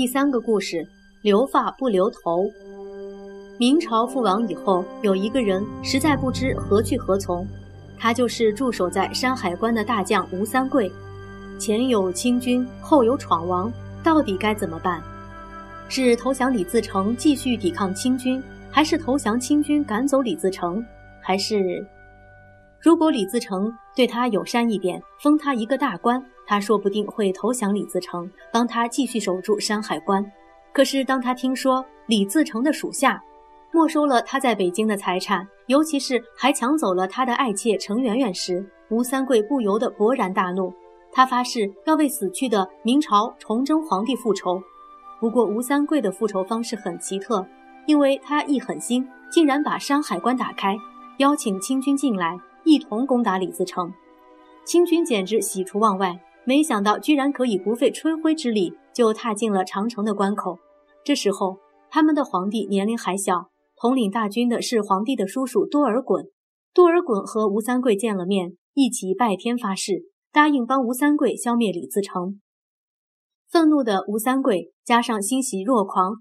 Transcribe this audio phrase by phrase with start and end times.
[0.00, 0.88] 第三个故事：
[1.20, 2.50] 留发不留头。
[3.58, 7.46] 明朝覆亡以后，有一个人实在不知何去何从，
[7.98, 10.90] 他就是驻守在山海关的大将吴三桂。
[11.58, 13.70] 前有清军，后有闯王，
[14.02, 15.02] 到底该怎么办？
[15.90, 20.82] 是投降李自成，继续抵抗清军，还是投降清军，赶走李自成？
[21.20, 21.86] 还是，
[22.80, 26.24] 如果李自成对他友善一点，封他一个大官？
[26.50, 30.20] 他说不定会投降李自成，帮他继续守住山海关。
[30.72, 33.22] 可是当他听说李自成的属下
[33.70, 40.74] 没收了他在北京的财产，尤其是还抢走了他的爱妾程媛媛时，吴三桂不由得勃然大怒。
[41.12, 44.60] 他发誓要为死去的明朝崇祯皇帝复仇。
[45.20, 47.46] 不过吴三桂的复仇方式很奇特，
[47.86, 50.76] 因为他一狠心，竟然把山海关打开，
[51.18, 53.94] 邀请清军进来，一同攻打李自成。
[54.64, 56.18] 清军简直喜出望外。
[56.50, 60.58] 没想到，居然可以不费吹灰之力就踏进了长城的关口。
[61.04, 66.24] 这时候，他们的皇帝年龄还小，统领大军的是皇帝的叔叔多尔衮。
[66.74, 72.40] 多尔衮和吴三桂见了面，一起拜天发誓，答应帮吴三桂消灭李自成。
[73.48, 76.16] 愤怒的吴三桂加上欣喜若狂、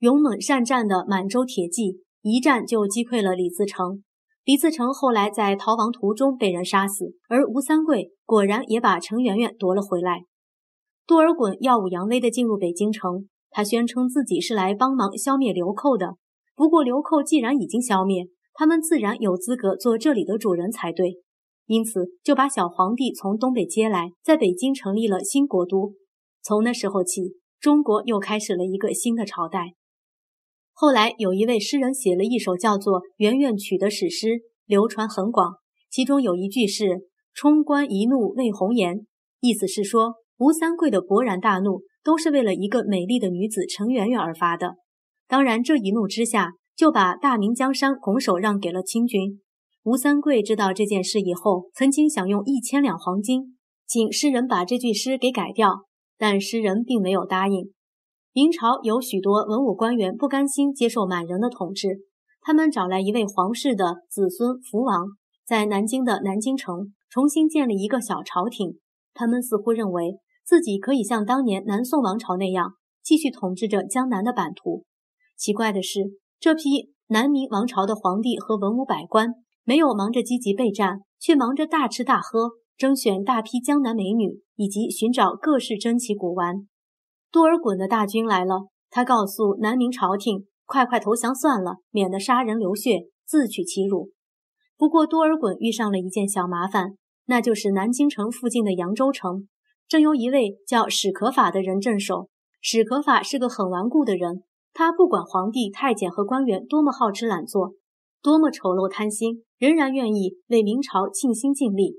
[0.00, 4.04] 勇猛善战的满洲铁骑，一战就击溃了李自成。
[4.44, 10.24] 李自成后来在逃亡途中被人杀死，而吴三桂果然也把程媛媛夺了回来。
[11.06, 16.16] 多尔衮耀武扬威地进入北京城，他宣称自己是来帮忙消灭流寇的。
[16.54, 21.22] 不过流寇既然已经消灭，他们自然有资格做这里的主人才对，
[21.66, 25.94] 因此就把小皇帝从东北接来，在北京成立了新国都。
[26.42, 29.72] 从那时候起，中国又开始了一个新的朝代。
[30.76, 35.54] 后来有一位诗人写了一首叫做《圆圆曲》的史诗，流传很广。
[35.88, 39.06] 其中有一句是“冲冠一怒为红颜”，
[39.40, 44.74] 意思是说吴三桂的勃然大怒都是为了一个美丽的女子程媛媛而发的。
[45.28, 49.40] 当然，这一怒之下就把大明江山拱手让给了清军。
[49.84, 53.56] 吴三桂知道这件事以后，曾经想用一千两黄金
[53.86, 55.84] 请诗人把这句诗给改掉，
[56.18, 57.72] 但诗人并没有答应。
[58.36, 62.00] 明朝有许多文武官员不甘心接受满人的统治，
[62.40, 65.06] 他们找来一位皇室的子孙福王，
[65.46, 68.80] 在南京的南京城重新建立一个小朝廷。
[69.12, 72.72] 他们似乎认为自己可以像当年南宋王朝那样
[73.04, 74.82] 继续统治着江南的版图。
[75.36, 76.00] 奇怪的是，
[76.40, 86.66] 这批南明王朝的皇帝和文武百官没有忙着积极备战，却忙着大吃大喝，征选大批江南美女，以及寻找各式珍奇古玩。
[87.34, 94.12] 多尔衮的大军来了，他告诉南明朝廷：“快快投降算了，免得杀人流血，自取其辱。”
[94.78, 96.96] 不过，多尔衮遇上了一件小麻烦，
[97.26, 99.48] 那就是南京城附近的扬州城
[99.88, 102.28] 正由一位叫史可法的人镇守。
[102.60, 107.72] 史可法是个很顽固的人，他不管皇帝、太监和官员多么好吃懒做，
[108.22, 111.96] 多么丑陋贪心，仍然愿意为明朝尽心尽力。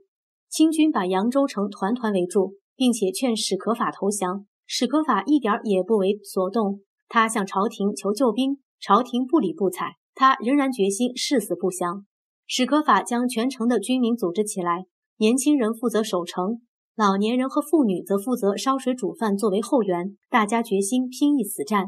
[0.48, 4.46] 清军把扬州城团团围住，并且劝史可法投降。
[4.66, 12.06] 史可法一点也不为所动，他向朝廷求救兵，朝廷不理不睬，他仍然决心誓死不降。
[12.48, 14.86] 史可法将全城的军民组织起来，
[15.18, 16.62] 年轻人负责守城，
[16.96, 20.18] 老年人和妇女则负责烧水煮饭作为后援。
[20.30, 21.88] 大家决心拼一死战，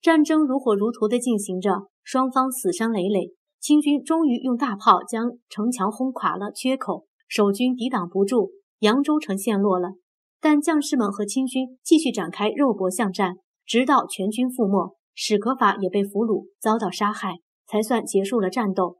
[0.00, 3.32] 战争如火如荼地进行着，双方死伤累累。
[3.60, 9.90] 清军终于用大炮将城墙轰垮了缺口，守军抵挡不住，扬州城陷落了。
[10.42, 17.36] 但将士们和清军继续展开肉搏巷战，直到全军覆没，史可法也被俘虏，遭到杀害，
[17.68, 18.98] 才算结束了战斗。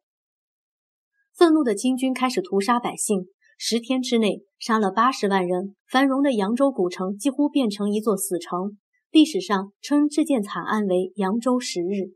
[1.35, 3.27] 愤怒的清军开始屠杀百姓，
[3.59, 8.79] 十天之内杀了八十万人，繁荣的扬州古城几乎变成一座死城。
[9.11, 12.15] 历史上称这件惨案为“扬州十日”。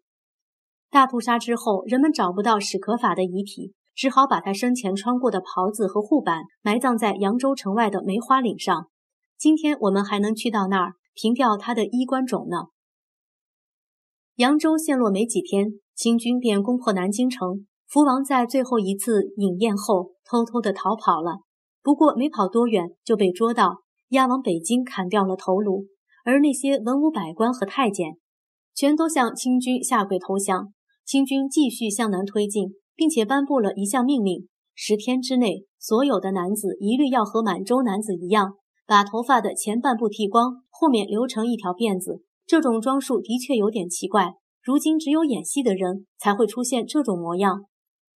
[0.88, 8.86] 大屠杀之后，人们找不到史可法的遗体，只好把他生前穿过的袍子和护板埋葬在扬州城外的梅花岭上。
[9.38, 12.68] 今天我们还能去到那儿凭吊他的衣冠冢呢。
[14.36, 17.66] 扬州陷落没几天，清军便攻破南京城。
[17.86, 21.40] 福王在最后一次饮宴后，偷偷的逃跑了。
[21.82, 25.86] 不过没跑多远就被捉到，押往北京砍掉了头颅。
[26.24, 28.16] 而那些文武百官和太监，
[28.74, 30.72] 全都向清军下跪投降。
[31.04, 38.56] 清军继续向南推进，并且颁布了一项命令：十天之内，所有的男子一律要和满洲男子一样。
[38.86, 42.22] 把头发的前半部剃光，后面留成一条辫子。
[42.46, 47.64] 这种装束的确有点奇怪，如今只有演戏的人才会出现这种模样。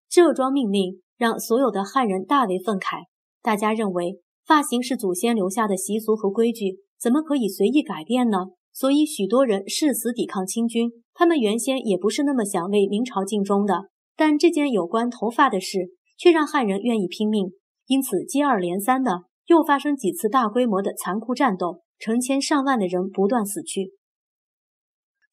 [0.09, 3.03] 这桩命令让所有的汉人大为愤慨，
[3.41, 8.37] 大家认为发型是祖先留下的习俗和规矩，怎么可以随意改变呢？
[8.73, 10.89] 所以许多人誓死抵抗清军。
[11.13, 17.51] 他们原先也不是那么想为明朝尽忠的，但这件有关头发的事却让汉人愿意拼命，
[17.87, 23.91] 因此接二连三的又发生几次大规模的残酷战斗，成千上万的人不断死去。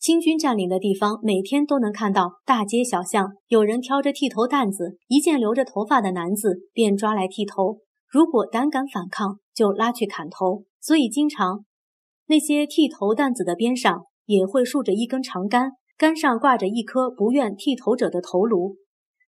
[0.00, 7.78] 清军占领的地方，每天都能看到大街小巷有人挑着剃头担子，一见留着头发的男子便抓来剃头，
[8.10, 10.64] 如果胆敢反抗，就拉去砍头。
[10.80, 11.64] 所以经常
[12.26, 14.04] 那些剃头担子的边上。
[14.28, 18.76] 也会竖着一根长杆，杆上挂着一颗不愿剃头者的头颅。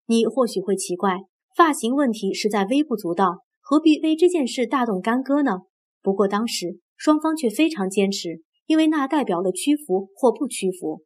[0.06, 1.20] 你或许会奇怪，
[1.54, 5.58] 发型问题实在微不足道，何必为这件事大动干戈呢？
[6.00, 11.02] 不过当时双方却非常坚持，因为那代表了屈服或不屈服。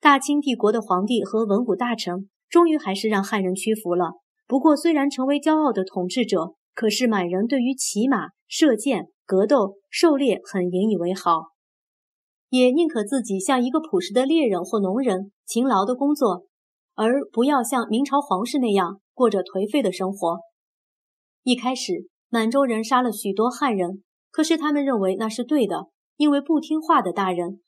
[0.00, 4.12] 大清帝国的皇帝和文武大臣终于还是让汉人屈服了。
[4.46, 11.48] 不过虽然成为骄傲的统治者，可是满人对于骑马、射箭、格斗、狩猎很引以为豪。
[12.48, 16.46] 也宁可自己像一个朴实的猎人或农人，勤劳的工作，
[16.94, 20.38] 而不要像明朝皇室那样过着颓废的生活。
[21.48, 25.86] 一开始，满洲人杀了许多汉人，可是他们认为那是对的，
[26.18, 27.62] 因为不听话的大人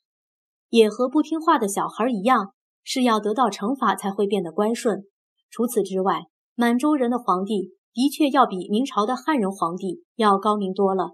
[0.69, 2.51] 也和不听话的小孩一样，
[2.83, 5.05] 是要得到惩罚才会变得乖顺。
[5.49, 11.13] 除此之外，满洲人的皇帝的确要比明朝的汉人皇帝要高明多了。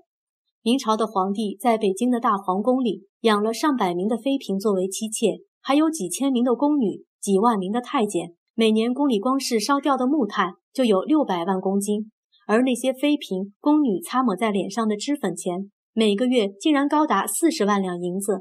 [0.62, 8.34] 明朝的皇帝在北京的大皇宫里养了上百名的妃嫔作为妻妾，还有几千名的宫女、几万名的太监。
[8.56, 12.12] 每年宫里光是烧掉的木炭就有六百万公斤，
[12.48, 18.40] 而那些妃嫔、宫女擦抹在脸上的脂粉钱，每个月竟然高达四十万两银子。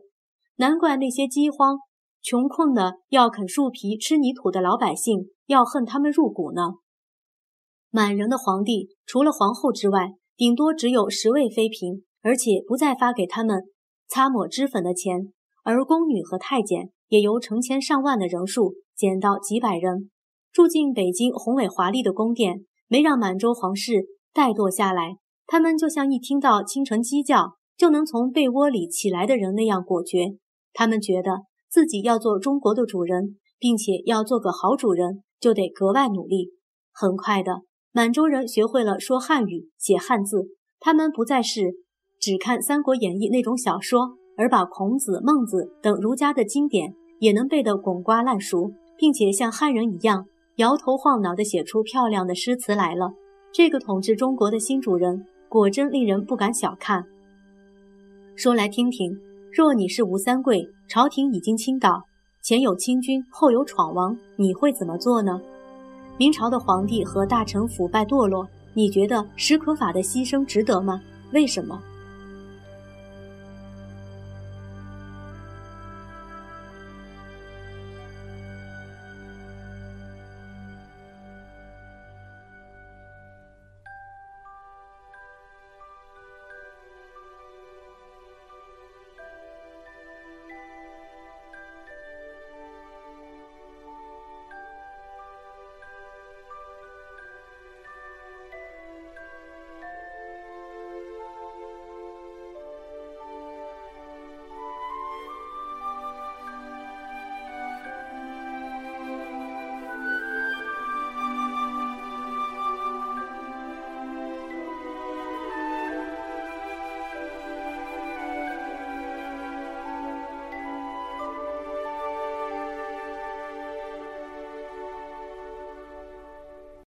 [0.56, 1.76] 难怪那些饥荒、
[2.22, 6.62] 穷困的要啃树皮、吃泥土的老百姓要恨他们入骨呢。
[7.90, 12.02] 满人的皇帝除了皇后之外，顶多只有十位妃嫔。
[12.22, 13.62] 而且不再发给他们
[14.08, 15.32] 擦抹脂粉的钱，
[15.62, 20.10] 而宫女和太监也由成千上万的人数减到几百人，
[20.50, 25.16] 住进北京宏伟华丽的宫殿，没让满洲皇室怠惰下来。
[25.46, 30.36] 他们就像一听到清晨鸡叫就能从被窝里起来的人那样果决。
[30.72, 36.50] 他们觉得自己要做中国的主人，并且要做个好主人，就得格外努力。
[36.92, 37.62] 很快的，
[37.92, 40.48] 满洲人学会了说汉语、写汉字，
[40.80, 41.74] 他们不再是。
[42.18, 53.12] 只看《三国演义》那种小说，而把孔子、孟子等儒家的经典也能背得滚瓜烂熟，并且像汉人一样摇头晃脑地写出漂亮的诗词来了。
[53.52, 57.04] 这个统治中国的新主人果真令人不敢小看。
[58.36, 59.14] 说来听听，
[59.52, 62.02] 若你是吴三桂，朝廷已经倾倒，
[62.42, 65.38] 前有清军，后有闯王，你会怎么做呢？
[66.16, 71.02] 明朝的皇帝和大臣腐败堕落，你觉得史可法的牺牲值得吗？
[71.32, 71.78] 为什么？